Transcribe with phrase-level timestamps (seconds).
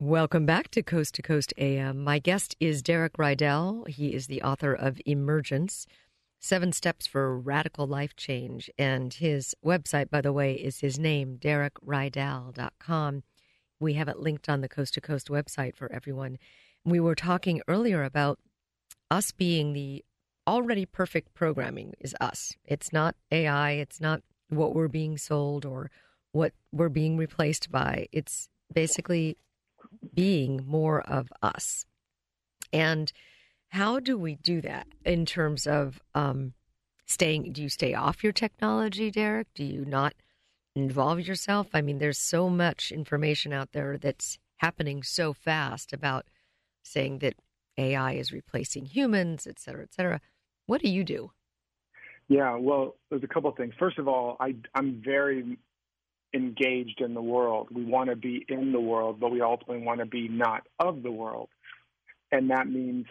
[0.00, 2.04] Welcome back to Coast to Coast AM.
[2.04, 3.88] My guest is Derek Rydall.
[3.88, 5.88] He is the author of Emergence
[6.38, 8.70] Seven Steps for Radical Life Change.
[8.78, 13.24] And his website, by the way, is his name, derekrydall.com.
[13.80, 16.38] We have it linked on the Coast to Coast website for everyone.
[16.84, 18.38] We were talking earlier about
[19.10, 20.04] us being the
[20.46, 22.54] already perfect programming is us.
[22.64, 25.90] It's not AI, it's not what we're being sold or
[26.30, 28.06] what we're being replaced by.
[28.12, 29.36] It's basically
[30.14, 31.86] being more of us.
[32.72, 33.12] And
[33.68, 36.54] how do we do that in terms of um,
[37.06, 37.52] staying?
[37.52, 39.48] Do you stay off your technology, Derek?
[39.54, 40.14] Do you not
[40.74, 41.68] involve yourself?
[41.74, 46.26] I mean, there's so much information out there that's happening so fast about
[46.82, 47.34] saying that
[47.76, 50.20] AI is replacing humans, et cetera, et cetera.
[50.66, 51.32] What do you do?
[52.28, 53.72] Yeah, well, there's a couple of things.
[53.78, 55.58] First of all, I, I'm very
[56.34, 57.68] engaged in the world.
[57.72, 61.02] We want to be in the world, but we ultimately want to be not of
[61.02, 61.48] the world.
[62.30, 63.06] And that means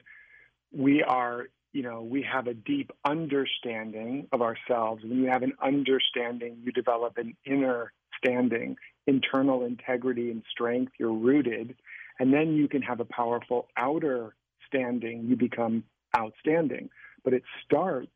[0.71, 5.03] we are, you know, we have a deep understanding of ourselves.
[5.03, 8.77] When you have an understanding, you develop an inner standing,
[9.07, 10.93] internal integrity and strength.
[10.99, 11.75] You're rooted.
[12.19, 14.35] And then you can have a powerful outer
[14.67, 15.25] standing.
[15.27, 15.83] You become
[16.15, 16.89] outstanding.
[17.23, 18.11] But it starts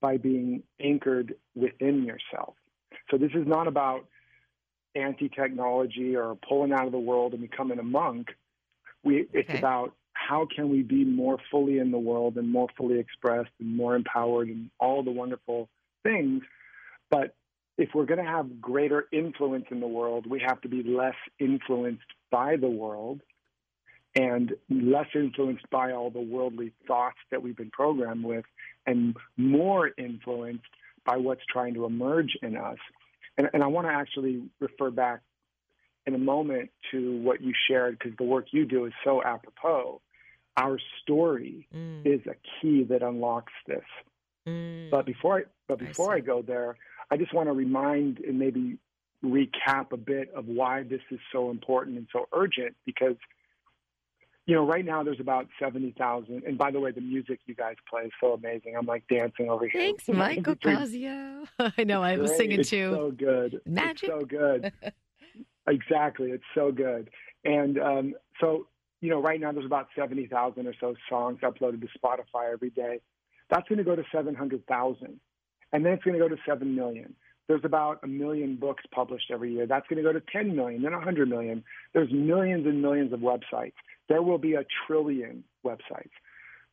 [0.00, 2.54] by being anchored within yourself.
[3.10, 4.06] So this is not about
[4.94, 8.28] anti technology or pulling out of the world and becoming a monk.
[9.04, 9.58] We, it's okay.
[9.58, 13.76] about how can we be more fully in the world and more fully expressed and
[13.76, 15.68] more empowered and all the wonderful
[16.02, 16.42] things.
[17.10, 17.34] But
[17.78, 21.16] if we're going to have greater influence in the world, we have to be less
[21.38, 23.20] influenced by the world
[24.14, 28.44] and less influenced by all the worldly thoughts that we've been programmed with
[28.86, 30.64] and more influenced
[31.04, 32.78] by what's trying to emerge in us.
[33.38, 35.20] And, and I want to actually refer back
[36.06, 40.00] in a moment to what you shared because the work you do is so apropos.
[40.56, 42.04] Our story mm.
[42.04, 43.84] is a key that unlocks this.
[44.46, 44.90] Mm.
[44.90, 46.76] But before I but before I, I go there,
[47.10, 48.78] I just want to remind and maybe
[49.24, 53.16] recap a bit of why this is so important and so urgent because
[54.46, 56.42] you know, right now there's about 70,000.
[56.46, 58.74] And by the way, the music you guys play is so amazing.
[58.76, 59.80] I'm like dancing over here.
[59.80, 61.46] Thanks, Michael Casio.
[61.78, 62.90] I know, I was singing it's too.
[62.92, 63.60] so good.
[63.66, 64.08] Magic.
[64.08, 64.72] It's so good.
[65.68, 66.30] exactly.
[66.30, 67.10] It's so good.
[67.44, 68.66] And um, so,
[69.00, 73.00] you know, right now there's about 70,000 or so songs uploaded to Spotify every day.
[73.48, 75.20] That's going to go to 700,000.
[75.72, 77.14] And then it's going to go to 7 million.
[77.52, 79.66] There's about a million books published every year.
[79.66, 81.62] That's going to go to 10 million, then 100 million.
[81.92, 83.74] There's millions and millions of websites.
[84.08, 86.08] There will be a trillion websites.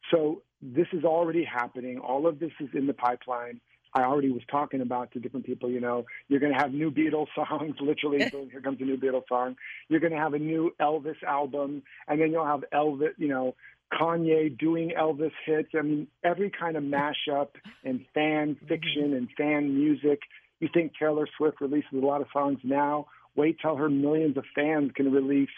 [0.09, 2.00] So this is already happening.
[2.00, 3.59] All of this is in the pipeline.
[3.94, 6.91] I already was talking about to different people, you know, you're going to have new
[6.91, 9.57] Beatles songs, literally, here comes a new Beatles song.
[9.89, 13.53] You're going to have a new Elvis album, and then you'll have Elvis, you know,
[13.91, 15.69] Kanye doing Elvis hits.
[15.78, 17.50] I mean, every kind of mashup
[17.84, 20.19] and fan fiction and fan music.
[20.59, 23.07] You think Taylor Swift releases a lot of songs now?
[23.35, 25.49] Wait till her millions of fans can release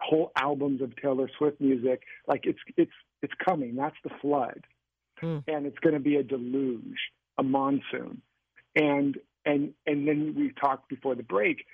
[0.00, 2.02] whole albums of Taylor Swift music.
[2.26, 3.76] Like it's it's it's coming.
[3.76, 4.64] That's the flood,
[5.22, 5.42] mm.
[5.46, 6.98] and it's going to be a deluge,
[7.38, 8.22] a monsoon,
[8.74, 11.64] and and and then we talked before the break.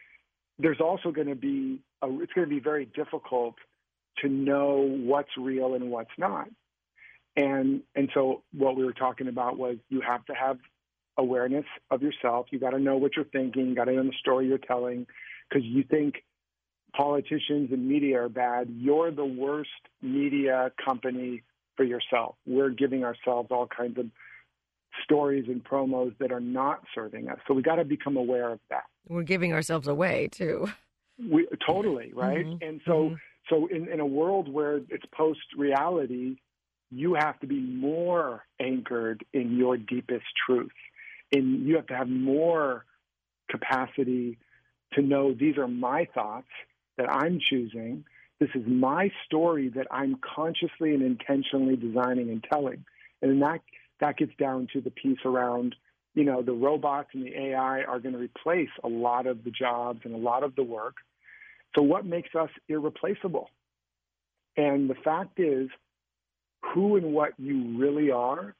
[0.58, 3.56] There's also going to be a, it's going to be very difficult
[4.22, 6.48] to know what's real and what's not.
[7.36, 10.58] And and so what we were talking about was you have to have
[11.19, 12.47] awareness of yourself.
[12.50, 13.69] You got to know what you're thinking.
[13.69, 15.06] You got to know the story you're telling
[15.49, 16.25] because you think
[16.94, 18.69] politicians and media are bad.
[18.71, 19.71] You're the worst
[20.03, 21.43] media company
[21.77, 22.37] for yourself.
[22.47, 24.06] We're giving ourselves all kinds of
[25.04, 27.38] stories and promos that are not serving us.
[27.47, 28.84] So we got to become aware of that.
[29.09, 30.69] We're giving ourselves away too.
[31.19, 32.44] We totally right.
[32.44, 32.66] Mm-hmm.
[32.66, 33.15] And so mm-hmm.
[33.48, 36.37] so in, in a world where it's post reality,
[36.91, 40.71] you have to be more anchored in your deepest truth.
[41.32, 42.84] And you have to have more
[43.50, 44.38] capacity
[44.92, 46.48] to know these are my thoughts
[46.97, 48.04] that I'm choosing.
[48.38, 52.84] This is my story that I'm consciously and intentionally designing and telling.
[53.22, 53.60] And that
[54.01, 55.74] that gets down to the piece around,
[56.15, 59.51] you know, the robots and the AI are going to replace a lot of the
[59.51, 60.97] jobs and a lot of the work.
[61.74, 63.51] So what makes us irreplaceable?
[64.56, 65.68] And the fact is,
[66.74, 68.54] who and what you really are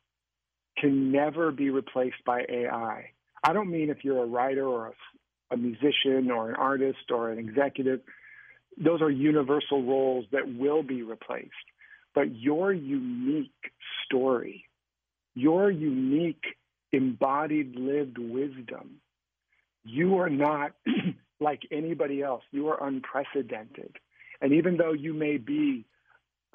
[0.79, 3.11] can never be replaced by AI.
[3.43, 7.31] I don't mean if you're a writer or a, a musician or an artist or
[7.31, 8.01] an executive
[8.77, 11.53] those are universal roles that will be replaced.
[12.15, 13.51] But your unique
[14.05, 14.65] story,
[15.35, 16.45] your unique
[16.93, 19.01] embodied lived wisdom,
[19.85, 20.73] you are not
[21.41, 22.43] like anybody else.
[22.51, 23.97] You are unprecedented.
[24.41, 25.87] And even though you may be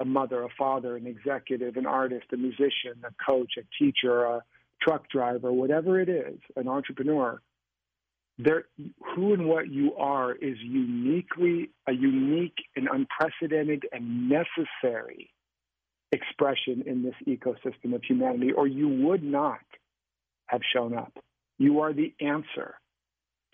[0.02, 4.42] a mother, a father, an executive, an artist, a musician, a coach, a teacher, a
[4.82, 7.40] truck driver, whatever it is, an entrepreneur,
[8.36, 8.64] there,
[9.14, 15.30] who and what you are is uniquely a unique and unprecedented and necessary
[16.10, 19.60] expression in this ecosystem of humanity, or you would not
[20.46, 21.12] have shown up.
[21.58, 22.74] You are the answer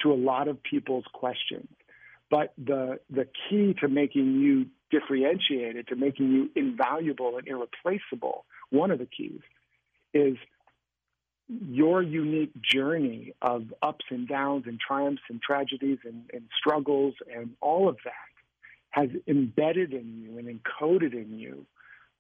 [0.01, 1.69] to a lot of people's questions.
[2.31, 8.91] But the the key to making you differentiated, to making you invaluable and irreplaceable, one
[8.91, 9.41] of the keys
[10.13, 10.37] is
[11.49, 17.51] your unique journey of ups and downs and triumphs and tragedies and, and, struggles and
[17.63, 18.13] all of that
[18.91, 21.65] has embedded in you and encoded in you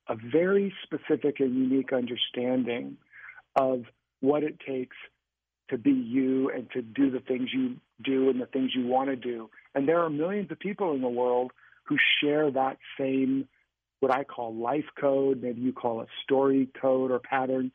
[0.09, 2.97] a very specific and unique understanding
[3.57, 3.85] of
[4.21, 4.97] what it takes
[5.69, 9.11] to be you and to do the things you do and the things you want
[9.11, 9.51] to do.
[9.79, 11.53] And there are millions of people in the world
[11.85, 13.49] who share that same,
[14.01, 17.71] what I call life code, maybe you call it story code or pattern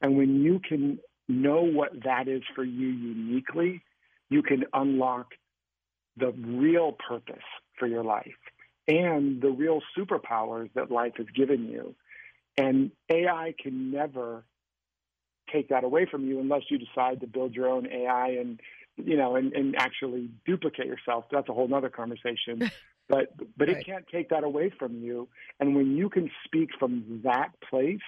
[0.00, 0.98] and when you can
[1.28, 3.82] know what that is for you uniquely,
[4.28, 5.32] you can unlock
[6.16, 7.44] the real purpose
[7.78, 8.26] for your life
[8.88, 11.94] and the real superpowers that life has given you.
[12.56, 14.44] And AI can never
[15.52, 18.60] take that away from you unless you decide to build your own AI and
[18.96, 21.24] you know and, and actually duplicate yourself.
[21.30, 22.70] That's a whole other conversation.
[23.08, 23.78] but but right.
[23.78, 25.28] it can't take that away from you.
[25.58, 28.00] And when you can speak from that place,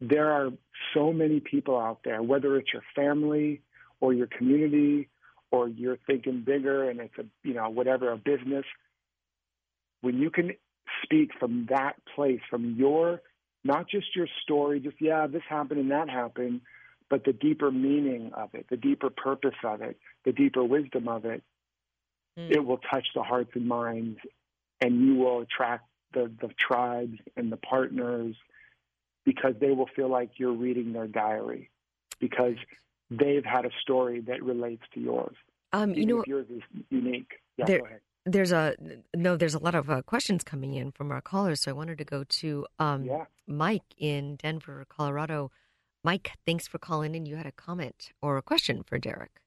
[0.00, 0.50] there are
[0.94, 3.62] so many people out there, whether it's your family
[4.00, 5.08] or your community
[5.50, 8.64] or you're thinking bigger and it's a, you know, whatever, a business.
[10.02, 10.52] When you can
[11.02, 13.22] speak from that place, from your,
[13.64, 16.60] not just your story, just, yeah, this happened and that happened,
[17.08, 21.24] but the deeper meaning of it, the deeper purpose of it, the deeper wisdom of
[21.24, 21.42] it,
[22.38, 22.50] mm.
[22.50, 24.18] it will touch the hearts and minds
[24.80, 28.36] and you will attract the, the tribes and the partners
[29.24, 31.70] because they will feel like you're reading their diary
[32.20, 32.56] because
[33.10, 35.36] they've had a story that relates to yours.
[35.72, 37.32] Um, you know, yours is unique.
[37.56, 38.74] Yeah, there, there's a
[39.14, 39.36] no.
[39.36, 42.04] There's a lot of uh, questions coming in from our callers, so I wanted to
[42.04, 43.24] go to um, yeah.
[43.46, 45.50] Mike in Denver, Colorado.
[46.06, 47.26] Mike, thanks for calling in.
[47.26, 49.40] You had a comment or a question for Derek.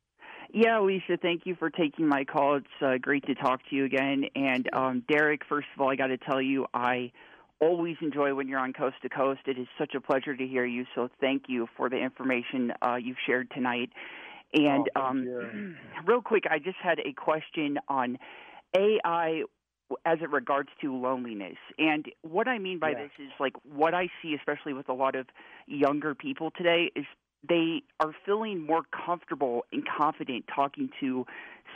[0.53, 2.57] Yeah, Lisa, thank you for taking my call.
[2.57, 4.25] It's uh, great to talk to you again.
[4.35, 7.13] And um, Derek, first of all, I got to tell you, I
[7.61, 9.39] always enjoy when you're on Coast to Coast.
[9.45, 10.83] It is such a pleasure to hear you.
[10.95, 13.91] So thank you for the information uh, you've shared tonight.
[14.53, 18.17] And oh, um, real quick, I just had a question on
[18.75, 19.43] AI
[20.05, 21.57] as it regards to loneliness.
[21.77, 23.03] And what I mean by yeah.
[23.03, 25.27] this is like what I see, especially with a lot of
[25.67, 27.05] younger people today, is
[27.47, 31.25] they are feeling more comfortable and confident talking to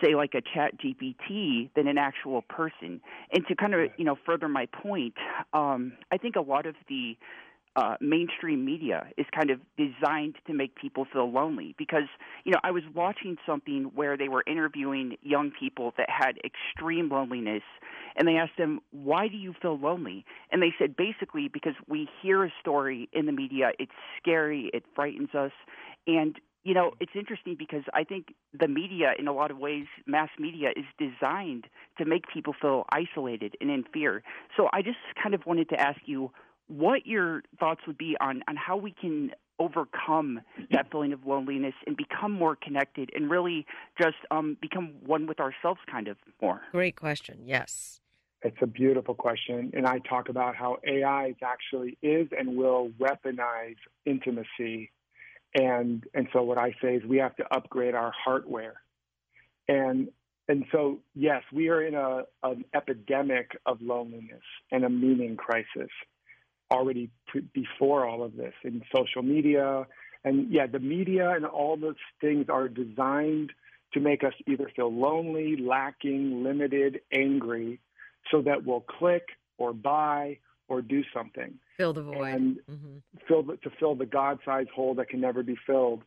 [0.04, 3.00] say like a chat gpt than an actual person
[3.31, 5.13] and to kind of you know further my point
[5.54, 7.16] um, i think a lot of the
[7.75, 12.08] uh, mainstream media is kind of designed to make people feel lonely because
[12.44, 17.10] you know I was watching something where they were interviewing young people that had extreme
[17.10, 17.64] loneliness
[18.16, 22.08] and they asked them why do you feel lonely and they said basically because we
[22.22, 23.92] hear a story in the media it's
[24.22, 25.52] scary it frightens us
[26.06, 29.86] and you know, it's interesting because I think the media, in a lot of ways,
[30.06, 31.66] mass media is designed
[31.98, 34.24] to make people feel isolated and in fear.
[34.56, 36.31] So I just kind of wanted to ask you
[36.68, 40.42] what your thoughts would be on, on how we can overcome
[40.72, 43.66] that feeling of loneliness and become more connected and really
[44.02, 46.62] just um, become one with ourselves kind of more.
[46.72, 47.40] Great question.
[47.46, 48.02] Yes.
[48.42, 49.72] It's a beautiful question.
[49.74, 54.92] And I talk about how AI actually is and will weaponize intimacy
[55.56, 58.76] and and so what I say is we have to upgrade our hardware.
[59.68, 60.10] And
[60.48, 65.92] and so yes, we are in a an epidemic of loneliness and a meaning crisis
[66.72, 69.86] already pre- before all of this in social media
[70.24, 73.52] and yeah, the media and all those things are designed
[73.94, 77.80] to make us either feel lonely, lacking, limited, angry,
[78.32, 79.24] so that we'll click
[79.58, 81.54] or buy or do something.
[81.78, 82.34] Fill the void.
[82.34, 82.98] And mm-hmm.
[83.28, 86.04] fill the, to fill the God-sized hole that can never be filled.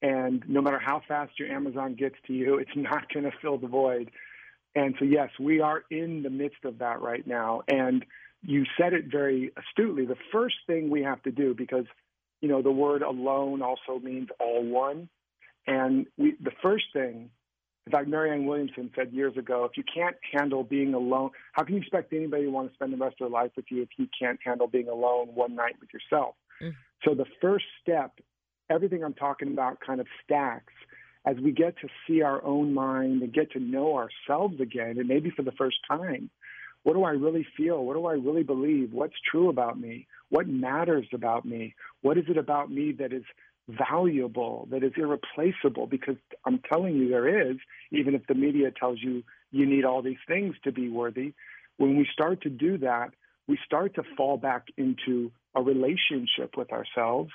[0.00, 3.58] And no matter how fast your Amazon gets to you, it's not going to fill
[3.58, 4.10] the void.
[4.74, 7.62] And so, yes, we are in the midst of that right now.
[7.66, 8.04] And
[8.42, 10.06] you said it very astutely.
[10.06, 11.84] The first thing we have to do, because
[12.40, 15.08] you know the word alone also means all one,
[15.66, 17.30] and we, the first thing
[17.88, 21.74] in fact, Marianne Williamson said years ago, if you can't handle being alone, how can
[21.74, 23.88] you expect anybody to want to spend the rest of their life with you if
[23.96, 26.34] you can't handle being alone one night with yourself?
[26.62, 26.74] Mm.
[27.02, 28.12] So the first step,
[28.68, 30.74] everything I'm talking about kind of stacks
[31.24, 35.08] as we get to see our own mind and get to know ourselves again, and
[35.08, 36.28] maybe for the first time,
[36.82, 37.84] what do I really feel?
[37.84, 38.92] What do I really believe?
[38.92, 40.06] What's true about me?
[40.30, 41.74] What matters about me?
[42.02, 43.24] What is it about me that is
[43.68, 45.86] valuable, that is irreplaceable?
[45.86, 47.56] Because I'm telling you, there is,
[47.90, 51.34] even if the media tells you you need all these things to be worthy.
[51.76, 53.10] When we start to do that,
[53.46, 57.30] we start to fall back into a relationship with ourselves,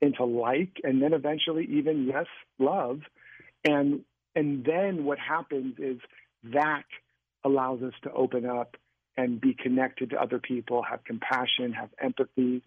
[0.00, 2.26] into like, and then eventually even, yes,
[2.58, 3.00] love.
[3.64, 4.00] And,
[4.34, 5.98] and then what happens is
[6.52, 6.84] that
[7.44, 8.76] allows us to open up
[9.16, 12.62] and be connected to other people, have compassion, have empathy.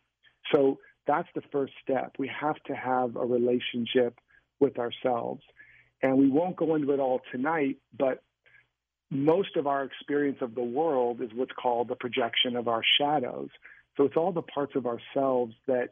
[0.54, 2.14] So that's the first step.
[2.20, 4.20] We have to have a relationship
[4.60, 5.42] with ourselves.
[6.02, 8.22] And we won't go into it all tonight, but
[9.10, 13.50] most of our experience of the world is what's called the projection of our shadows.
[13.98, 15.90] So it's all the parts of ourselves that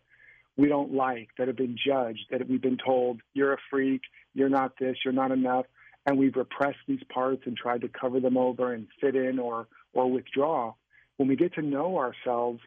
[0.57, 4.01] we don't like, that have been judged, that we've been told, you're a freak,
[4.33, 5.65] you're not this, you're not enough.
[6.05, 9.67] And we've repressed these parts and tried to cover them over and fit in or,
[9.93, 10.73] or withdraw.
[11.17, 12.59] When we get to know ourselves,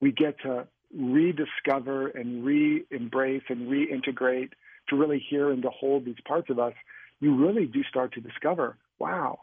[0.00, 4.50] we get to rediscover and re embrace and reintegrate
[4.88, 6.74] to really hear and to hold these parts of us.
[7.20, 9.40] You really do start to discover, wow,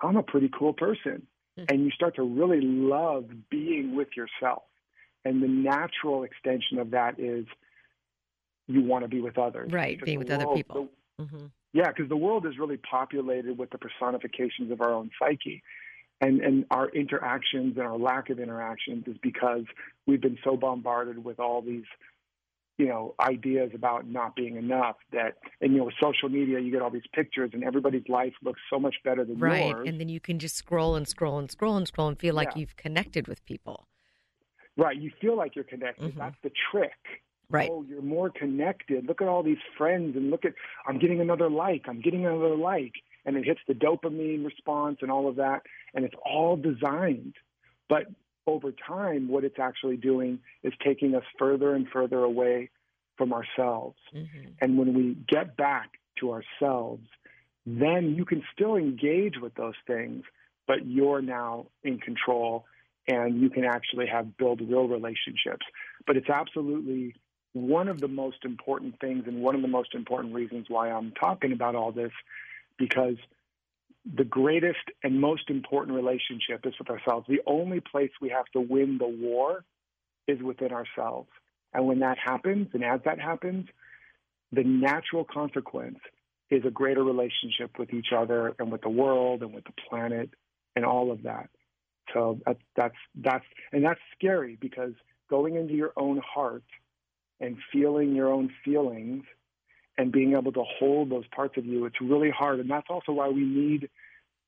[0.00, 1.26] I'm a pretty cool person.
[1.58, 1.74] Mm-hmm.
[1.74, 4.62] And you start to really love being with yourself.
[5.24, 7.46] And the natural extension of that is
[8.68, 9.72] you want to be with others.
[9.72, 10.88] Right, being with world, other people.
[11.18, 11.46] The, mm-hmm.
[11.72, 15.62] Yeah, because the world is really populated with the personifications of our own psyche.
[16.20, 19.62] And, and our interactions and our lack of interactions is because
[20.06, 21.84] we've been so bombarded with all these
[22.78, 26.70] you know ideas about not being enough that and you know with social media you
[26.70, 29.68] get all these pictures and everybody's life looks so much better than right.
[29.68, 32.34] yours and then you can just scroll and scroll and scroll and scroll and feel
[32.34, 32.60] like yeah.
[32.60, 33.86] you've connected with people
[34.76, 36.18] right you feel like you're connected mm-hmm.
[36.18, 36.92] that's the trick
[37.50, 40.54] right oh you're more connected look at all these friends and look at
[40.86, 42.92] i'm getting another like i'm getting another like
[43.28, 45.62] and it hits the dopamine response and all of that
[45.94, 47.34] and it's all designed
[47.88, 48.06] but
[48.48, 52.70] over time, what it's actually doing is taking us further and further away
[53.16, 53.98] from ourselves.
[54.14, 54.48] Mm-hmm.
[54.60, 57.06] And when we get back to ourselves,
[57.66, 60.24] then you can still engage with those things,
[60.66, 62.64] but you're now in control
[63.06, 65.66] and you can actually have build real relationships.
[66.06, 67.14] But it's absolutely
[67.52, 71.12] one of the most important things and one of the most important reasons why I'm
[71.12, 72.12] talking about all this
[72.78, 73.16] because
[74.16, 77.26] the greatest and most important relationship is with ourselves.
[77.28, 79.64] The only place we have to win the war
[80.26, 81.28] is within ourselves.
[81.74, 83.66] And when that happens, and as that happens,
[84.52, 85.98] the natural consequence
[86.50, 90.30] is a greater relationship with each other and with the world and with the planet
[90.74, 91.50] and all of that.
[92.14, 94.92] So that's that's that's and that's scary because
[95.28, 96.64] going into your own heart
[97.40, 99.24] and feeling your own feelings
[99.98, 102.60] and being able to hold those parts of you, it's really hard.
[102.60, 103.90] And that's also why we need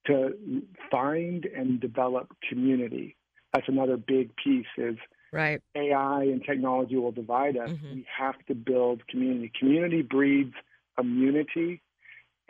[0.07, 3.16] to find and develop community.
[3.52, 4.97] That's another big piece is
[5.33, 5.61] right.
[5.75, 7.69] AI and technology will divide us.
[7.71, 7.95] Mm-hmm.
[7.95, 9.52] We have to build community.
[9.59, 10.54] Community breeds
[10.99, 11.83] immunity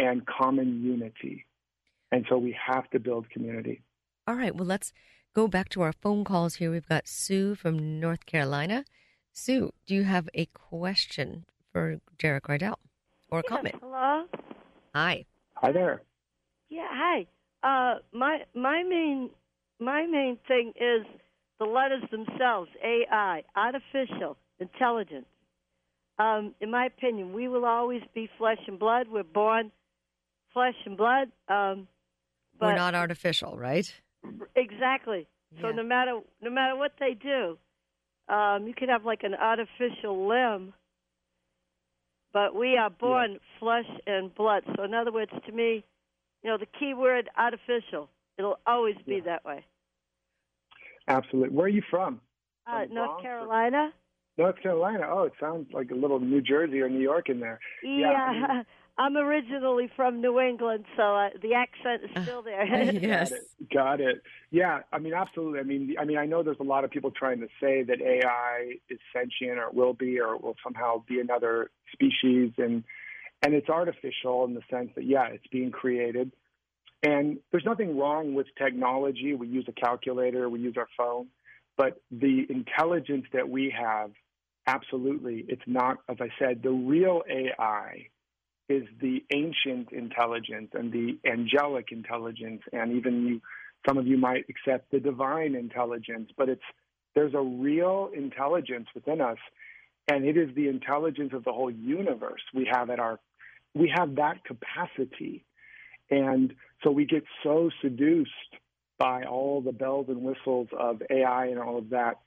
[0.00, 1.46] and common unity.
[2.12, 3.82] And so we have to build community.
[4.26, 4.54] All right.
[4.54, 4.92] Well, let's
[5.34, 6.70] go back to our phone calls here.
[6.70, 8.84] We've got Sue from North Carolina.
[9.32, 12.76] Sue, do you have a question for Derek Rydall?
[13.30, 13.76] Or a comment.
[13.80, 14.24] Hello.
[14.94, 15.24] Hi.
[15.54, 16.02] Hi there.
[16.68, 16.88] Yeah.
[16.90, 17.26] Hi.
[17.62, 19.30] Uh, my my main
[19.78, 21.06] my main thing is
[21.58, 22.70] the letters themselves.
[22.82, 25.26] AI, artificial intelligence.
[26.18, 29.08] Um, in my opinion, we will always be flesh and blood.
[29.08, 29.72] We're born
[30.52, 31.28] flesh and blood.
[31.48, 31.88] Um,
[32.58, 33.90] but We're not artificial, right?
[34.54, 35.26] Exactly.
[35.54, 35.62] Yeah.
[35.62, 37.58] So no matter no matter what they do,
[38.32, 40.74] um, you could have like an artificial limb
[42.32, 43.38] but we are born yeah.
[43.58, 44.62] flesh and blood.
[44.76, 45.84] So, in other words, to me,
[46.42, 48.08] you know, the key word artificial.
[48.38, 49.20] It'll always be yeah.
[49.26, 49.64] that way.
[51.08, 51.56] Absolutely.
[51.56, 52.20] Where are you from?
[52.66, 53.90] Uh, North Carolina.
[54.38, 54.44] Or?
[54.44, 55.06] North Carolina.
[55.08, 57.58] Oh, it sounds like a little New Jersey or New York in there.
[57.82, 58.62] Yeah, yeah
[58.98, 62.64] I'm originally from New England, so uh, the accent is still there.
[62.92, 63.74] yes, got it.
[63.74, 64.22] got it.
[64.50, 65.60] Yeah, I mean, absolutely.
[65.60, 68.00] I mean, I mean, I know there's a lot of people trying to say that
[68.00, 72.84] AI is sentient or it will be or it will somehow be another species, and
[73.42, 76.32] and it's artificial in the sense that yeah, it's being created.
[77.02, 79.34] And there's nothing wrong with technology.
[79.34, 81.28] We use a calculator, we use our phone,
[81.78, 84.10] but the intelligence that we have,
[84.66, 85.98] absolutely, it's not.
[86.08, 88.08] As I said, the real AI
[88.70, 93.40] is the ancient intelligence and the angelic intelligence, and even you,
[93.88, 96.62] some of you might accept the divine intelligence, but it's
[97.14, 99.38] there's a real intelligence within us,
[100.08, 103.18] and it is the intelligence of the whole universe we have at our
[103.74, 105.44] we have that capacity.
[106.10, 108.30] And so we get so seduced
[108.98, 112.18] by all the bells and whistles of AI and all of that.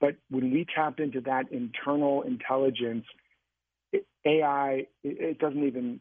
[0.00, 3.04] But when we tap into that internal intelligence,
[4.24, 6.00] AI, it, it doesn't even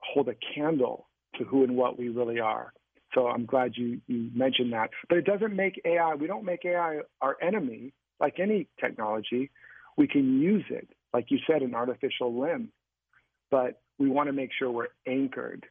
[0.00, 2.72] hold a candle to who and what we really are.
[3.14, 4.90] So I'm glad you, you mentioned that.
[5.08, 9.50] But it doesn't make AI, we don't make AI our enemy like any technology.
[9.96, 12.70] We can use it, like you said, an artificial limb.
[13.50, 15.66] But we want to make sure we're anchored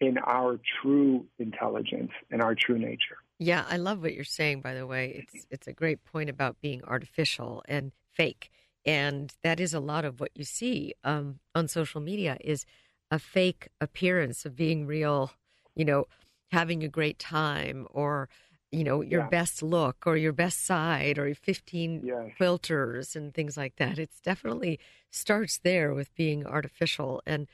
[0.00, 3.18] in our true intelligence and our true nature.
[3.38, 4.60] Yeah, I love what you're saying.
[4.60, 8.50] By the way, it's it's a great point about being artificial and fake,
[8.84, 12.64] and that is a lot of what you see um, on social media is
[13.10, 15.32] a fake appearance of being real.
[15.74, 16.06] You know,
[16.50, 18.28] having a great time or
[18.72, 19.28] you know your yeah.
[19.28, 22.30] best look or your best side or 15 yes.
[22.36, 24.78] filters and things like that it's definitely
[25.10, 27.48] starts there with being artificial and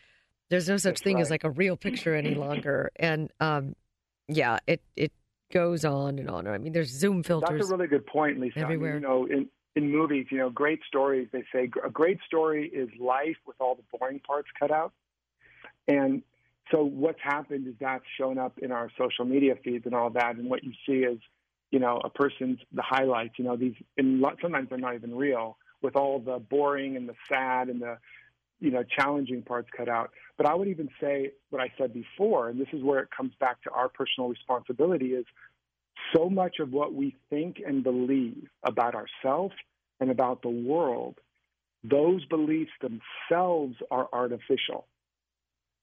[0.51, 1.23] there's no such That's thing right.
[1.23, 3.75] as like a real picture any longer and um
[4.29, 5.13] yeah it it
[5.53, 8.59] goes on and on i mean there's zoom filters That's a really good point lisa
[8.59, 11.91] everywhere I mean, you know in in movies you know great stories they say a
[11.91, 14.93] great story is life with all the boring parts cut out
[15.87, 16.23] and
[16.71, 20.37] so what's happened is that's shown up in our social media feeds and all that,
[20.37, 21.19] and what you see is,
[21.71, 23.35] you know, a person's the highlights.
[23.39, 27.15] You know, these and sometimes they're not even real, with all the boring and the
[27.29, 27.99] sad and the,
[28.59, 30.11] you know, challenging parts cut out.
[30.37, 33.33] But I would even say what I said before, and this is where it comes
[33.39, 35.27] back to our personal responsibility: is
[36.15, 39.55] so much of what we think and believe about ourselves
[40.01, 41.19] and about the world,
[41.83, 44.87] those beliefs themselves are artificial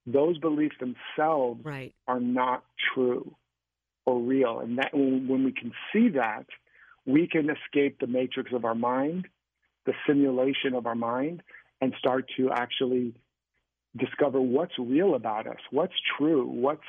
[0.05, 1.93] those beliefs themselves right.
[2.08, 3.36] are not true
[4.05, 4.60] or real.
[4.60, 6.46] And that when we can see that,
[7.05, 9.27] we can escape the matrix of our mind,
[9.86, 11.41] the simulation of our mind,
[11.82, 13.13] and start to actually
[13.98, 16.82] discover what's real about us, what's true, what's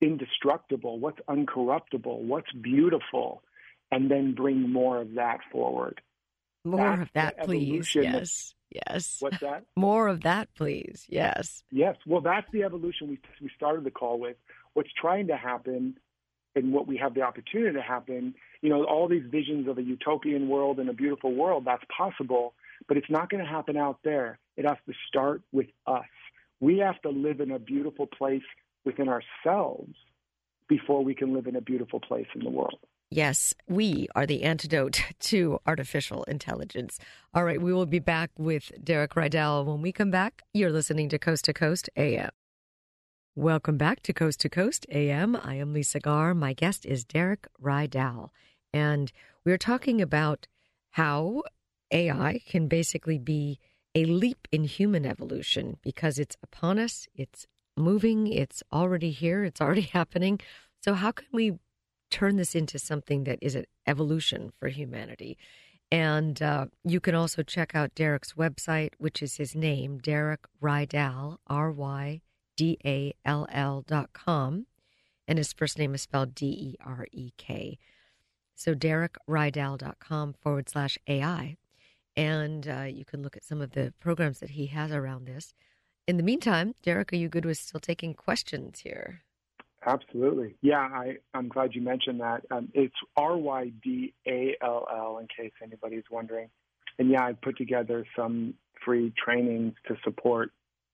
[0.00, 3.42] indestructible, what's uncorruptible, what's beautiful,
[3.90, 6.00] and then bring more of that forward.
[6.64, 7.94] More That's of that, please.
[7.94, 8.54] Yes.
[8.70, 9.16] Yes.
[9.20, 9.64] What's that?
[9.76, 11.06] More of that, please.
[11.08, 11.62] Yes.
[11.70, 11.96] Yes.
[12.04, 14.36] Well, that's the evolution we we started the call with.
[14.74, 15.96] What's trying to happen,
[16.56, 18.34] and what we have the opportunity to happen.
[18.62, 21.64] You know, all these visions of a utopian world and a beautiful world.
[21.64, 22.54] That's possible,
[22.88, 24.40] but it's not going to happen out there.
[24.56, 26.04] It has to start with us.
[26.58, 28.42] We have to live in a beautiful place
[28.86, 29.94] within ourselves
[30.68, 32.78] before we can live in a beautiful place in the world.
[33.10, 36.98] Yes, we are the antidote to artificial intelligence.
[37.34, 39.64] All right, we will be back with Derek Rydall.
[39.64, 42.30] When we come back, you're listening to Coast to Coast AM.
[43.36, 45.36] Welcome back to Coast to Coast AM.
[45.36, 46.34] I am Lisa Garr.
[46.34, 48.30] My guest is Derek Rydall.
[48.72, 49.12] And
[49.44, 50.46] we're talking about
[50.92, 51.42] how
[51.92, 53.58] AI can basically be
[53.94, 57.46] a leap in human evolution because it's upon us, it's
[57.76, 60.40] moving, it's already here, it's already happening.
[60.80, 61.58] So, how can we
[62.10, 65.36] turn this into something that is an evolution for humanity.
[65.90, 71.38] And uh, you can also check out Derek's website, which is his name, Derek Rydall,
[71.46, 72.20] R Y
[72.56, 74.66] D A L L dot com.
[75.28, 77.78] And his first name is spelled D E R E K.
[78.54, 78.74] So
[80.00, 81.56] com forward slash AI.
[82.16, 85.52] And uh, you can look at some of the programs that he has around this.
[86.06, 89.22] In the meantime, Derek, are you good with still taking questions here?
[89.84, 90.54] Absolutely.
[90.62, 92.42] Yeah, I, I'm glad you mentioned that.
[92.50, 96.48] Um, it's R Y D A L L, in case anybody's wondering.
[96.98, 100.52] And yeah, I put together some free trainings to support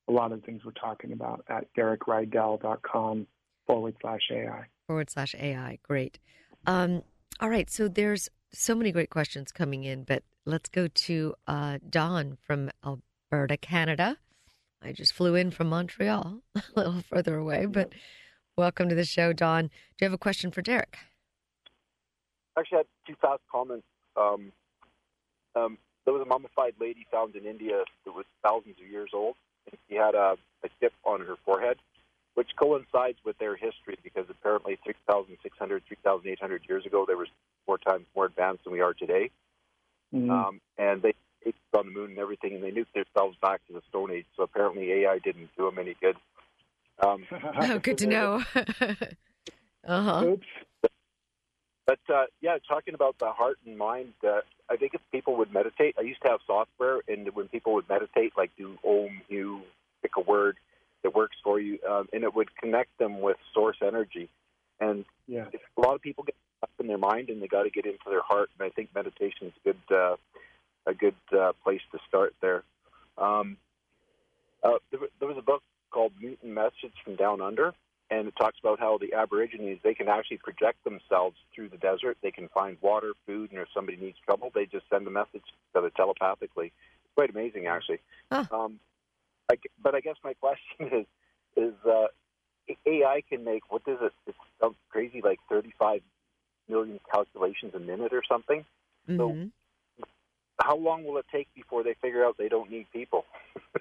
[0.08, 3.26] a lot of things we're talking about at derekrydall.com
[3.66, 4.64] forward slash AI.
[4.86, 5.78] Forward slash AI.
[5.82, 6.18] Great.
[6.66, 7.02] Um,
[7.40, 7.70] all right.
[7.70, 12.70] So there's so many great questions coming in, but let's go to uh, Don from
[12.84, 14.16] Alberta, Canada.
[14.84, 17.92] I just flew in from Montreal, a little further away, but.
[18.54, 19.68] Welcome to the show, Don.
[19.68, 19.70] Do
[20.02, 20.98] you have a question for Derek?
[22.58, 23.86] Actually, I had two fast comments.
[24.14, 24.52] Um,
[25.56, 29.36] um, there was a mummified lady found in India that was thousands of years old,
[29.70, 31.78] and she had a, a tip on her forehead,
[32.34, 37.28] which coincides with their history because apparently 3,600, 3,800 years ago, they were
[37.64, 39.30] four times more advanced than we are today.
[40.14, 40.30] Mm-hmm.
[40.30, 41.14] Um, and they
[41.74, 44.26] on the moon and everything, and they nuked themselves back to the Stone Age.
[44.36, 46.16] So apparently, AI didn't do them any good.
[47.04, 47.24] Um,
[47.60, 48.42] oh, good to know.
[48.54, 50.24] uh huh.
[50.26, 50.46] Oops.
[51.86, 55.52] But uh, yeah, talking about the heart and mind, uh, I think if people would
[55.52, 59.62] meditate, I used to have software, and when people would meditate, like do Om, you
[60.00, 60.56] pick a word
[61.02, 64.28] that works for you, um, and it would connect them with source energy.
[64.80, 65.46] And yeah.
[65.76, 67.98] a lot of people get up in their mind, and they got to get into
[68.08, 68.50] their heart.
[68.58, 70.16] And I think meditation is good, uh,
[70.86, 72.62] a good uh, place to start there.
[73.18, 73.56] Um,
[74.62, 77.74] uh, there, there was a book called Mutant Message from Down Under,
[78.10, 82.16] and it talks about how the Aborigines they can actually project themselves through the desert.
[82.22, 85.42] They can find water, food, and if somebody needs trouble, they just send a message
[85.74, 86.72] to telepathically.
[87.04, 88.00] It's quite amazing, actually.
[88.30, 88.44] Huh.
[88.50, 88.80] Um,
[89.50, 91.06] I, but I guess my question is
[91.54, 92.06] is uh,
[92.86, 94.12] AI can make what does it?
[94.26, 96.00] It's some crazy like 35
[96.68, 98.64] million calculations a minute or something.
[99.06, 99.50] So Mhm.
[100.60, 103.24] How long will it take before they figure out they don't need people?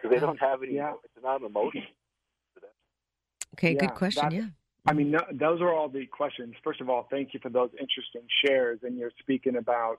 [0.00, 0.74] Because they don't have any.
[0.74, 0.92] Yeah.
[1.02, 1.82] It's not an emotion.
[3.54, 4.30] Okay, Yeah, good question.
[4.30, 4.46] Yeah.
[4.86, 6.54] I mean, no, those are all the questions.
[6.62, 8.78] First of all, thank you for those interesting shares.
[8.84, 9.98] And you're speaking about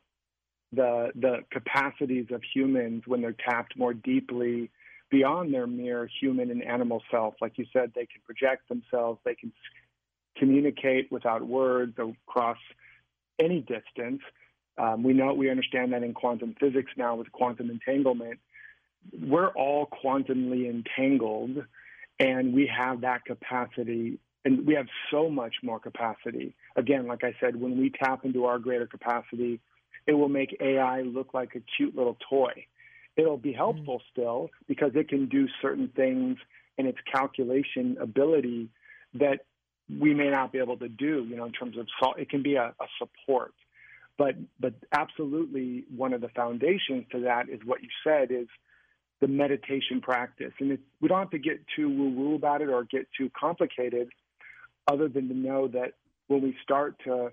[0.72, 4.70] the the capacities of humans when they're tapped more deeply
[5.10, 7.36] beyond their mere human and animal self.
[7.42, 9.20] Like you said, they can project themselves.
[9.26, 9.52] They can
[10.38, 12.58] communicate without words across
[13.40, 14.22] any distance.
[14.80, 18.40] Um, we know we understand that in quantum physics now with quantum entanglement.
[19.22, 21.64] We're all quantumly entangled,
[22.20, 26.56] and we have that capacity and we have so much more capacity.
[26.76, 29.60] Again, like I said, when we tap into our greater capacity,
[30.08, 32.66] it will make AI look like a cute little toy.
[33.18, 36.38] It'll be helpful still because it can do certain things
[36.78, 38.70] in its calculation ability
[39.16, 39.46] that
[40.00, 42.42] we may not be able to do, you know, in terms of sol- it can
[42.42, 43.54] be a, a support.
[44.20, 48.48] But but absolutely one of the foundations to that is what you said is
[49.22, 50.52] the meditation practice.
[50.60, 53.32] And it, we don't have to get too woo woo about it or get too
[53.40, 54.10] complicated,
[54.92, 55.94] other than to know that
[56.28, 57.32] when we start to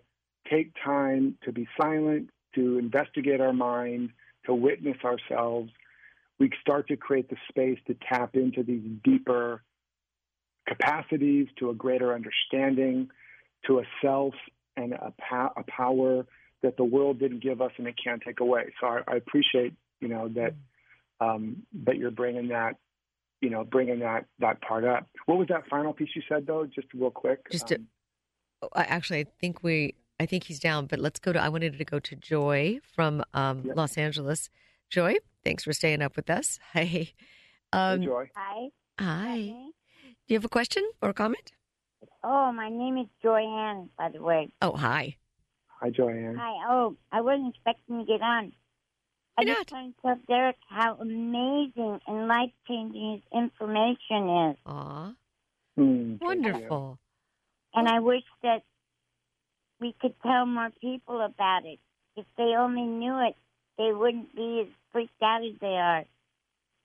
[0.48, 4.10] take time to be silent, to investigate our mind,
[4.46, 5.72] to witness ourselves,
[6.38, 9.62] we start to create the space to tap into these deeper
[10.68, 13.08] capacities, to a greater understanding,
[13.66, 14.34] to a self
[14.76, 16.26] and a, pa- a power
[16.62, 18.72] that the world didn't give us and it can't take away.
[18.80, 20.54] So I, I appreciate, you know, that
[21.20, 22.76] um, that you're bringing that,
[23.40, 25.06] you know, bringing that that part up.
[25.26, 26.66] What was that final piece you said though?
[26.66, 27.40] Just real quick.
[27.50, 27.88] Just to- Um,
[28.62, 31.76] Oh, actually, I think we, I think he's down, but let's go to, I wanted
[31.76, 33.76] to go to Joy from um, Yep.
[33.76, 34.48] Los Angeles.
[34.88, 36.58] Joy, thanks for staying up with us.
[36.72, 37.12] Hey.
[37.74, 38.30] Um, Joy.
[38.34, 38.68] Hi.
[38.98, 39.36] hi.
[39.36, 41.52] Do you have a question or a comment?
[42.24, 44.48] Oh, my name is Joyanne, by the way.
[44.62, 45.16] Oh, hi.
[45.80, 46.36] Hi, Joanne.
[46.38, 46.54] Hi.
[46.70, 48.52] Oh, I wasn't expecting to get on.
[49.38, 54.56] I Why just want to tell Derek how amazing and life changing his information is.
[54.64, 55.12] Aw,
[55.76, 56.26] hmm, thank you.
[56.26, 56.98] wonderful.
[57.74, 58.62] And I wish that
[59.80, 61.78] we could tell more people about it.
[62.16, 63.36] If they only knew it,
[63.76, 66.04] they wouldn't be as freaked out as they are.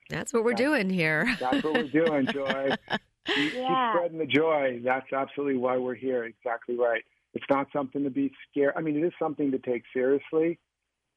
[0.10, 1.38] That's what we're doing here.
[1.40, 2.76] That's what we're doing, Joy.
[3.34, 3.68] Keep, Yeah.
[3.68, 4.82] keep spreading the joy.
[4.84, 6.26] That's absolutely why we're here.
[6.26, 7.04] Exactly right.
[7.34, 8.74] It's not something to be scared.
[8.76, 10.60] I mean, it is something to take seriously,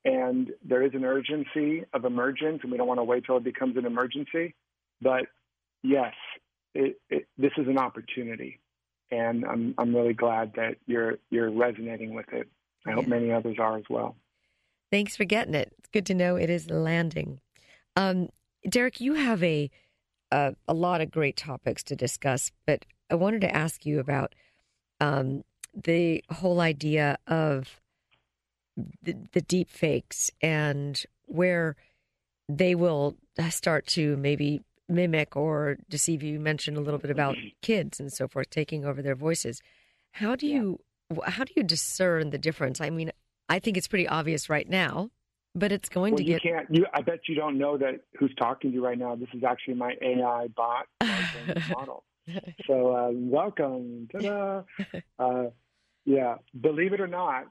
[0.04, 3.44] and there is an urgency of emergence, and we don't want to wait till it
[3.44, 4.54] becomes an emergency.
[5.00, 5.26] But
[5.82, 6.14] yes,
[6.74, 8.60] it, it, this is an opportunity,
[9.10, 12.48] and I'm I'm really glad that you're you're resonating with it.
[12.86, 14.16] I hope many others are as well.
[14.90, 15.72] Thanks for getting it.
[15.78, 17.40] It's good to know it is landing.
[17.96, 18.28] Um,
[18.68, 19.70] Derek, you have a,
[20.30, 24.34] a a lot of great topics to discuss, but I wanted to ask you about
[25.00, 25.42] um,
[25.74, 27.80] the whole idea of
[29.02, 31.76] the, the deep fakes and where
[32.48, 33.16] they will
[33.50, 36.34] start to maybe mimic or deceive you.
[36.34, 39.60] You mentioned a little bit about kids and so forth taking over their voices.
[40.12, 40.80] How do you
[41.26, 42.80] how do you discern the difference?
[42.80, 43.10] I mean,
[43.48, 45.10] I think it's pretty obvious right now,
[45.54, 46.42] but it's going Well, to you get.
[46.42, 46.66] can't.
[46.70, 49.14] You, I bet you don't know that who's talking to you right now.
[49.16, 50.86] This is actually my AI bot
[51.70, 52.04] model.
[52.66, 54.08] So uh, welcome.
[54.10, 54.62] Ta-da.
[55.18, 55.50] Uh,
[56.04, 57.46] yeah, believe it or not,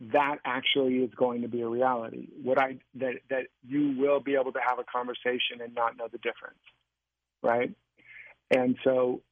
[0.00, 2.28] that actually is going to be a reality.
[2.42, 6.08] What I that that you will be able to have a conversation and not know
[6.10, 6.58] the difference,
[7.42, 7.72] right?
[8.50, 9.22] And so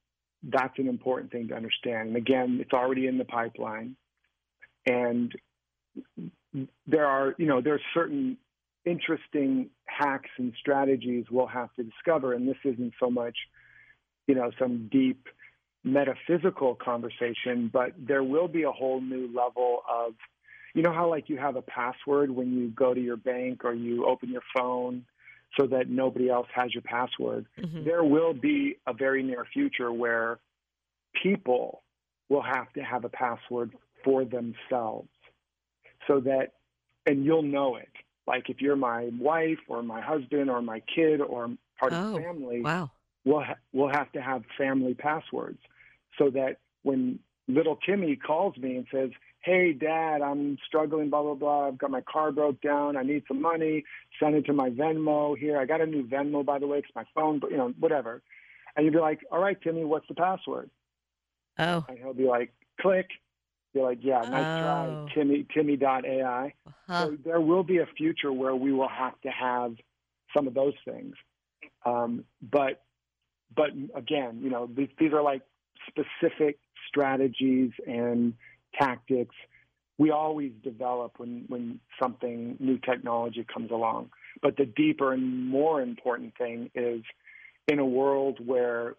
[0.43, 2.09] that's an important thing to understand.
[2.09, 3.95] And again, it's already in the pipeline,
[4.85, 5.33] and
[6.87, 8.37] there are you know there are certain
[8.85, 12.33] interesting hacks and strategies we'll have to discover.
[12.33, 13.35] And this isn't so much
[14.27, 15.27] you know some deep
[15.85, 20.13] metaphysical conversation, but there will be a whole new level of,
[20.73, 23.73] you know, how like you have a password when you go to your bank or
[23.73, 25.05] you open your phone
[25.57, 27.45] so that nobody else has your password.
[27.57, 27.85] Mhm.
[27.85, 30.39] There will be a very near future where
[31.21, 31.83] people
[32.29, 33.71] will have to have a password
[34.03, 35.07] for themselves
[36.07, 36.53] so that,
[37.05, 37.89] and you'll know it.
[38.27, 42.13] Like if you're my wife or my husband or my kid or part of Oh,
[42.17, 42.89] the family, Wow.
[43.23, 45.59] we'll ha- we'll have to have family passwords
[46.17, 51.09] so that when little Timmy calls me and says, "Hey, Dad, I'm struggling.
[51.09, 51.67] Blah blah blah.
[51.67, 52.97] I've got my car broke down.
[52.97, 53.83] I need some money.
[54.19, 55.37] Send it to my Venmo.
[55.37, 56.79] Here, I got a new Venmo by the way.
[56.79, 58.21] It's my phone, but you know, whatever."
[58.75, 60.69] And you'd be like, "All right, Timmy, what's the password?"
[61.57, 61.85] Oh.
[61.87, 63.07] And he'll be like, "Click."
[63.73, 65.05] You're like, "Yeah, nice Oh.
[65.05, 65.45] try, Timmy.
[65.53, 66.53] Timmy.ai."
[66.87, 67.05] Huh.
[67.05, 69.75] So there will be a future where we will have to have
[70.33, 71.15] some of those things.
[71.85, 72.81] Um, but
[73.55, 75.41] but again, you know, these, these are like
[75.87, 78.33] specific strategies and
[78.79, 79.35] tactics
[79.97, 84.09] we always develop when, when something new technology comes along.
[84.41, 87.01] But the deeper and more important thing is
[87.67, 88.95] in a world where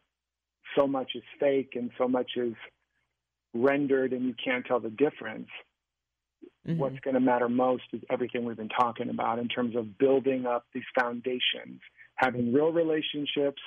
[0.76, 2.54] so much is fake and so much is
[3.54, 5.48] rendered and you can't tell the difference,
[6.66, 6.78] Mhm.
[6.78, 10.46] what's going to matter most is everything we've been talking about in terms of building
[10.46, 11.80] up these foundations,
[12.16, 13.62] having real relationships,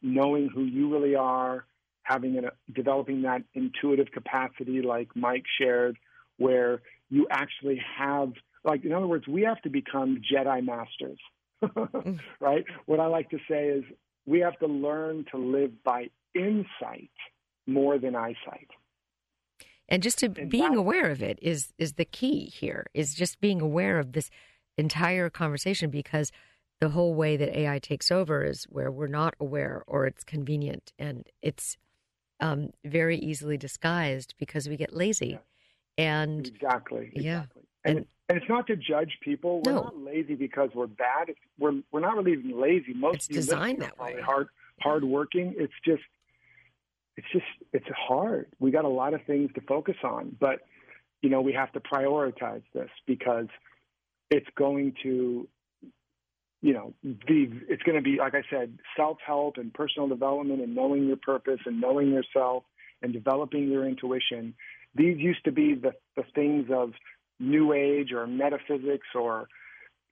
[0.00, 1.66] knowing who you really are,
[2.02, 5.96] having a, developing that intuitive capacity like Mike shared,
[6.38, 8.32] where you actually have,
[8.64, 11.18] like, in other words, we have to become Jedi masters,
[12.40, 12.64] right?
[12.86, 13.84] What I like to say is
[14.26, 17.10] we have to learn to live by insight
[17.66, 18.68] more than eyesight.
[19.88, 22.86] And just to And being that- aware of it is is the key here.
[22.94, 24.30] Is just being aware of this
[24.78, 26.32] entire conversation because
[26.80, 30.92] the whole way that AI takes over is where we're not aware or it's convenient
[30.98, 31.76] and it's
[32.42, 35.38] um, very easily disguised because we get lazy.
[35.96, 37.12] And Exactly.
[37.14, 37.44] Yeah.
[37.84, 39.60] And, And- and it's not to judge people.
[39.64, 39.82] We're No.
[39.82, 41.28] not lazy because we're bad.
[41.28, 42.94] It's, we're we're not really even lazy.
[42.94, 44.18] Most It's designed that way.
[44.22, 44.46] Hard
[44.80, 45.54] hard working.
[45.58, 46.02] It's just
[47.18, 48.46] it's just it's hard.
[48.58, 50.60] We got a lot of things to focus on, but
[51.20, 53.48] you know we have to prioritize this because
[54.30, 55.46] it's going to
[56.62, 60.60] you know be it's going to be like I said self help and personal development
[60.62, 62.64] and knowing your purpose and knowing yourself
[63.02, 64.54] and developing your intuition.
[64.94, 66.92] These used to be the, the things of
[67.40, 69.48] new age or metaphysics or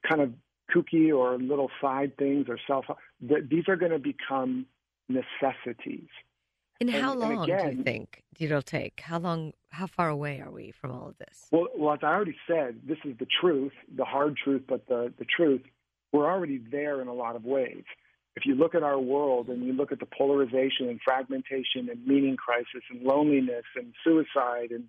[0.09, 0.33] kind of
[0.75, 2.87] kooky or little side things or self.
[3.29, 4.67] th- These are going to become
[5.09, 6.09] necessities.
[6.81, 9.01] and And- how long do you think it'll take?
[9.01, 9.53] How long?
[9.69, 11.47] How far away are we from all of this?
[11.53, 15.13] Well, well, as I already said, this is the truth, the hard truth, but the,
[15.19, 15.63] the truth.
[16.13, 17.85] We're already there in a lot of ways.
[18.37, 22.07] If you look at our world and you look at the polarization and fragmentation and
[22.07, 24.85] meaning crisis and loneliness and suicide and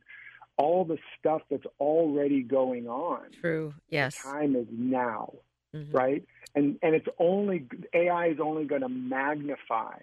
[0.57, 3.73] all the stuff that's already going on, True.
[3.89, 4.21] Yes.
[4.21, 5.33] time is now.
[5.73, 5.93] Mhm.
[5.93, 6.23] right?
[6.53, 9.99] And and it's only AI is only going to magnify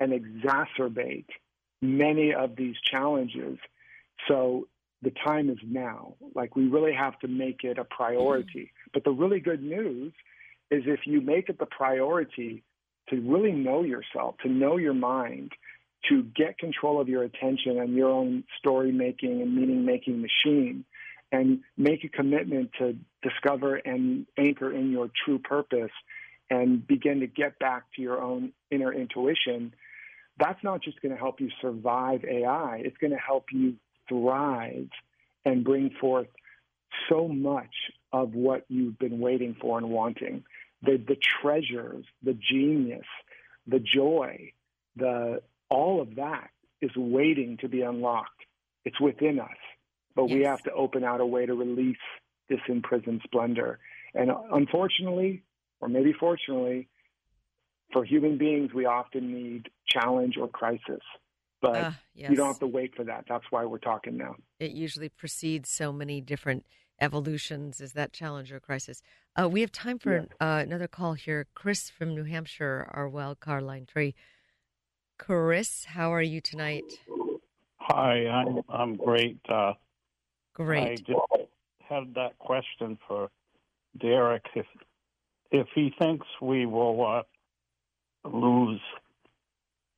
[0.00, 1.28] and exacerbate
[1.80, 3.58] many of these challenges.
[4.26, 4.68] So
[5.02, 6.14] the time is now.
[6.34, 8.72] Like we really have to make it a priority.
[8.92, 10.12] But the really good news
[10.70, 12.62] is if you make it the priority
[13.08, 15.52] to really know yourself, to know your mind,
[16.08, 20.84] to get control of your attention and your own story making and meaning making machine,
[21.32, 25.90] and make a commitment to discover and anchor in your true purpose
[26.50, 29.74] and begin to get back to your own inner intuition,
[30.38, 33.74] that's not just going to help you survive AI, it's going to help you
[34.08, 34.88] thrive
[35.44, 36.28] and bring forth
[37.10, 37.74] so much
[38.12, 40.44] of what you've been waiting for and wanting.
[40.82, 43.06] The, the treasures, the genius,
[43.66, 44.52] the joy,
[44.96, 48.44] the all of that is waiting to be unlocked.
[48.84, 49.48] It's within us
[50.18, 51.96] but we have to open out a way to release
[52.48, 53.78] this imprisoned splendor.
[54.14, 55.44] And unfortunately,
[55.80, 56.88] or maybe fortunately,
[57.92, 61.02] for human beings, we often need challenge or crisis.
[61.62, 62.30] But Ah, yes.
[62.30, 63.26] you don't have to wait for that.
[63.28, 64.34] That's why we're talking now.
[64.58, 66.66] it usually precedes so many different
[67.00, 69.02] evolutions is that challenge or crisis.
[69.40, 71.46] Uh, we have time for uh, another call here.
[71.54, 74.14] Chris from New Hampshire, our wild card line three.
[75.18, 76.84] Chris, how are you tonight?
[77.76, 79.38] Hi, I'm I'm great.
[79.48, 79.72] Uh,
[80.58, 81.48] I just
[81.88, 83.30] had that question for
[84.00, 84.44] Derek.
[84.54, 84.66] If
[85.50, 88.80] if he thinks we will uh, lose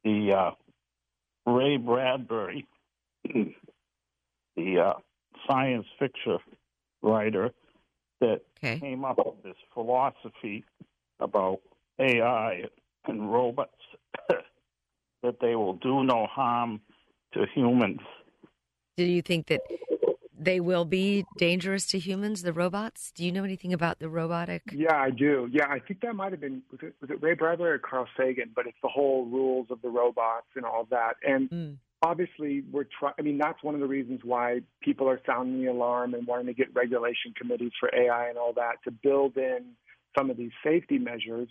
[0.04, 2.66] the uh, Ray Bradbury,
[3.24, 4.92] the uh,
[5.48, 6.38] science fiction
[7.02, 7.50] writer
[8.20, 8.78] that Okay.
[8.78, 10.64] came up with this philosophy
[11.20, 11.60] about
[11.98, 12.64] AI
[13.06, 13.70] and robots
[15.22, 16.80] that they will do no harm
[17.32, 18.00] to humans.
[18.96, 19.62] Do you think that
[20.38, 23.12] they will be dangerous to humans, the robots?
[23.12, 24.62] Do you know anything about the robotic?
[24.72, 25.48] Yeah, I do.
[25.50, 28.06] Yeah, I think that might have been was it, was it Ray Bradbury or Carl
[28.16, 28.50] Sagan?
[28.54, 31.14] But it's the whole rules of the robots and all that.
[31.26, 31.76] And Mm.
[32.02, 33.14] Obviously, we're trying.
[33.18, 36.46] I mean, that's one of the reasons why people are sounding the alarm and wanting
[36.46, 39.72] to get regulation committees for AI and all that to build in
[40.16, 41.48] some of these safety measures.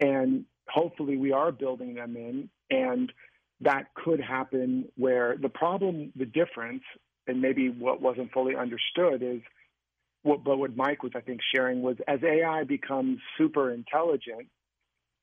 [0.00, 2.50] And hopefully, we are building them in.
[2.70, 3.12] And
[3.60, 6.82] that could happen where the problem, the difference,
[7.26, 9.40] and maybe what wasn't fully understood is
[10.22, 14.48] what, but what Mike was, I think, sharing was as AI becomes super intelligent,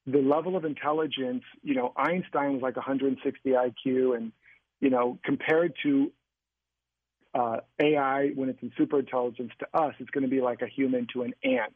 [0.08, 4.32] the level of intelligence, you know, Einstein was like 160 IQ, and,
[4.80, 6.12] you know, compared to
[7.34, 10.68] uh, AI when it's in super intelligence to us, it's going to be like a
[10.68, 11.76] human to an ant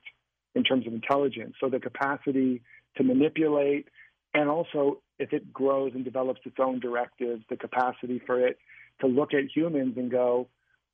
[0.56, 1.56] in terms of intelligence.
[1.60, 2.62] So the capacity
[2.98, 3.88] to manipulate,
[4.34, 8.58] and also if it grows and develops its own directives, the capacity for it
[9.02, 10.48] to look at humans and go,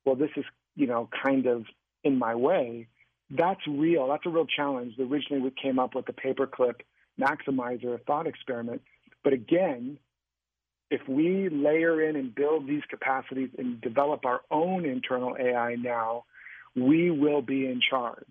[0.04, 1.64] well, this is, you know, kind of
[2.04, 2.88] in my way.
[3.30, 4.08] That's real.
[4.08, 4.94] That's a real challenge.
[4.98, 6.80] Originally, we came up with the paperclip
[7.20, 8.82] maximizer thought experiment.
[9.24, 9.98] But again,
[10.90, 16.24] if we layer in and build these capacities and develop our own internal AI now,
[16.74, 18.24] we will be in charge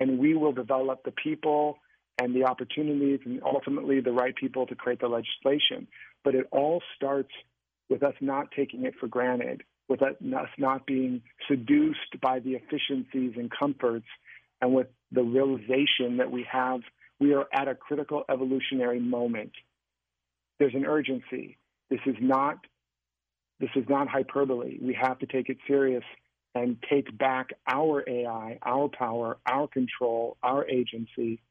[0.00, 1.78] and we will develop the people
[2.20, 5.86] and the opportunities and ultimately the right people to create the legislation.
[6.24, 7.30] But it all starts
[7.88, 10.14] with us not taking it for granted, with us
[10.56, 14.06] not being seduced by the efficiencies and comforts,
[14.60, 16.80] and with the realization that we have
[17.22, 19.52] we are at a critical evolutionary moment.
[20.58, 21.56] There's an urgency.
[21.92, 22.56] This is not
[23.60, 24.78] this is not hyperbole.
[24.80, 26.02] We have to take it serious
[26.54, 31.42] and take back our AI, our power, our control, our agency.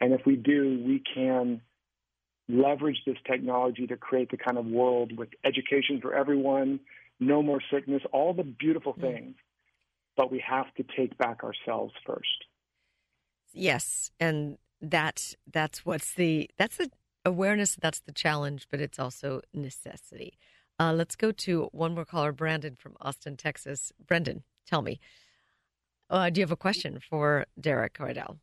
[0.00, 1.60] And if we do, we can
[2.48, 6.80] leverage this technology to create the kind of world with education for everyone,
[7.20, 9.00] no more sickness, all the beautiful mm.
[9.00, 9.36] things.
[10.16, 12.44] But we have to take back ourselves first.
[13.52, 16.90] Yes, and that that's what's the that's the
[17.24, 20.38] awareness that's the challenge, but it's also necessity.
[20.78, 23.92] Uh, let's go to one more caller, Brandon from Austin, Texas.
[24.04, 24.98] Brendan, tell me,
[26.10, 28.38] uh, do you have a question for Derek Rydall?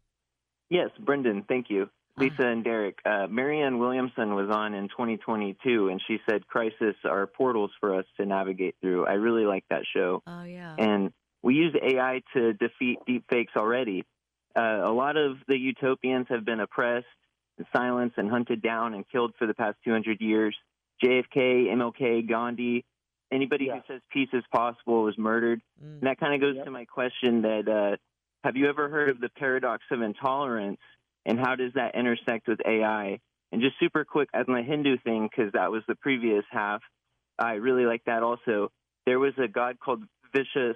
[0.69, 1.89] Yes, Brendan, thank you.
[2.17, 2.21] Ah.
[2.21, 7.27] Lisa and Derek, uh, Marianne Williamson was on in 2022, and she said crisis are
[7.27, 9.05] portals for us to navigate through.
[9.05, 10.21] I really like that show.
[10.25, 10.75] Oh, yeah.
[10.77, 14.05] And we use AI to defeat deepfakes already.
[14.55, 17.05] Uh, a lot of the utopians have been oppressed,
[17.75, 20.55] silenced, and hunted down and killed for the past 200 years.
[21.03, 22.85] JFK, MLK, Gandhi,
[23.31, 23.75] anybody yeah.
[23.75, 25.61] who says peace is possible was murdered.
[25.83, 25.93] Mm.
[25.99, 26.65] And that kind of goes yep.
[26.65, 27.97] to my question that uh,
[28.43, 30.79] have you ever heard of the paradox of intolerance
[31.25, 33.19] and how does that intersect with AI?
[33.51, 36.81] And just super quick on the Hindu thing, because that was the previous half,
[37.37, 38.71] I really like that also.
[39.05, 40.73] There was a god called Visha,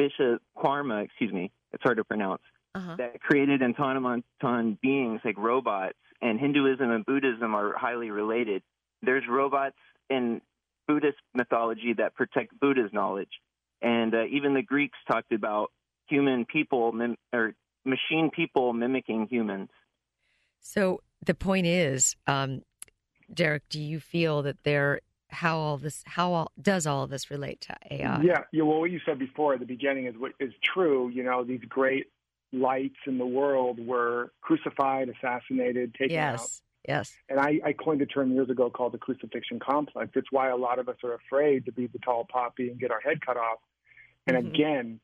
[0.00, 2.42] Visha Kwarma, excuse me, it's hard to pronounce
[2.74, 2.96] uh-huh.
[2.96, 5.98] that created automaton beings like robots.
[6.20, 8.62] And Hinduism and Buddhism are highly related.
[9.02, 9.76] There's robots
[10.08, 10.40] in
[10.86, 13.30] Buddhist mythology that protect Buddha's knowledge,
[13.80, 15.70] and uh, even the Greeks talked about
[16.08, 17.54] human people mim- or
[17.84, 19.68] machine people mimicking humans.
[20.60, 22.62] So the point is, um,
[23.32, 27.30] Derek, do you feel that there how all this how all, does all of this
[27.30, 28.20] relate to AI?
[28.22, 28.62] Yeah, yeah.
[28.62, 31.08] Well, what you said before at the beginning is what is true.
[31.08, 32.06] You know, these great
[32.52, 36.40] lights in the world were crucified, assassinated, taken yes.
[36.40, 36.48] out.
[36.88, 37.12] Yes.
[37.28, 40.10] And I, I coined a term years ago called the crucifixion complex.
[40.14, 42.90] It's why a lot of us are afraid to be the tall poppy and get
[42.90, 43.58] our head cut off.
[44.26, 44.48] And mm-hmm.
[44.48, 45.00] again,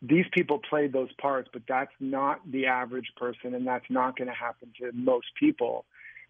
[0.00, 4.28] these people played those parts, but that's not the average person, and that's not going
[4.28, 5.84] to happen to most people.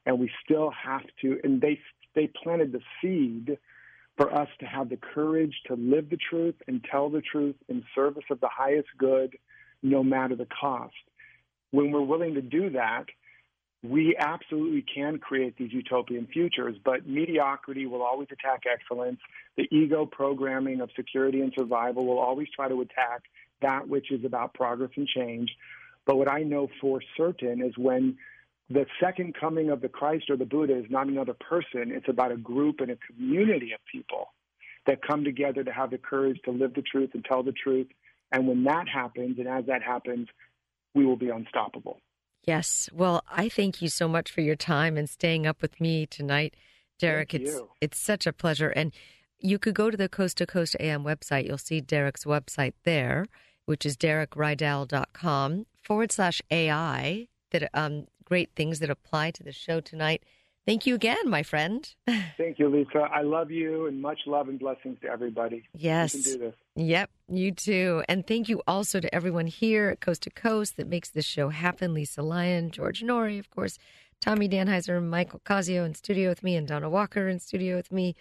[0.07, 1.79] And we still have to, and they
[2.15, 3.59] they planted the seed
[4.17, 7.85] for us to have the courage to live the truth and tell the truth in
[7.95, 9.37] service of the highest good
[9.83, 10.95] no matter the cost.
[11.71, 13.07] When we're willing to do that,
[13.83, 19.21] we absolutely can create these utopian futures, but mediocrity will always attack excellence.
[19.57, 23.23] The ego programming of security and survival will always try to attack
[23.63, 25.51] that which is about progress and change.
[26.07, 28.17] But what I know for certain is when
[28.69, 32.33] the second coming of the Christ or the Buddha is not another person, it's about
[32.33, 34.33] a group and a community of people
[34.87, 37.87] that come together to have the courage to live the truth and tell the truth
[38.33, 40.29] and when that happens, and as that happens,
[40.95, 42.01] we will be unstoppable.
[42.45, 42.89] Yes.
[42.93, 46.57] Well, I thank you so much for your time and staying up with me tonight,
[46.99, 47.33] Derek.
[47.33, 47.71] Thank it's you.
[47.81, 48.71] it's such a pleasure.
[48.71, 48.93] And
[49.39, 51.47] you could go to the Coast to Coast AM website.
[51.47, 53.27] You'll see Derek's website there,
[53.67, 57.29] which is derekrydall.com forward slash AI.
[57.51, 60.23] That um, great things that apply to the show tonight.
[60.67, 61.89] Thank you again, my friend.
[62.37, 63.09] Thank you, Lisa.
[63.11, 65.67] I love you and much love and blessings to everybody.
[65.73, 66.37] Yes.
[66.79, 68.05] Yep, you too.
[68.09, 71.49] And thank you also to everyone here at Coast to Coast that makes this show
[71.49, 71.93] happen.
[71.93, 73.79] Lisa Lyon, George Noory, of course,
[74.21, 78.15] Tommy Danheiser, Michael Casio in studio with me, and Donna Walker in studio with me,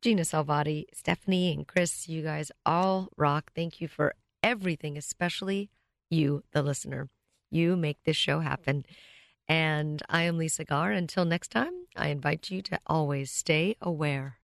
[0.00, 2.08] Gina Salvati, Stephanie, and Chris.
[2.08, 3.52] You guys all rock.
[3.54, 5.70] Thank you for everything, especially
[6.10, 7.08] you, the listener.
[7.52, 8.84] You make this show happen.
[9.46, 10.90] And I am Lisa Garr.
[10.90, 14.38] Until next time, I invite you to always stay aware.